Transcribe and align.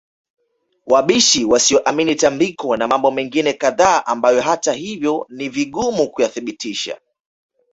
wabishi 0.87 1.45
wasioamini 1.45 2.15
tambiko 2.15 2.77
na 2.77 2.87
mambo 2.87 3.11
mengine 3.11 3.53
kadhaa 3.53 4.05
ambayo 4.05 4.41
hata 4.41 4.73
hivyo 4.73 5.25
ni 5.29 5.49
vigumu 5.49 6.09
kuyathibitisha 6.11 6.99